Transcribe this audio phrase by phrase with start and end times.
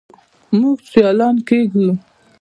[0.59, 1.89] موږ سیالان کیږو.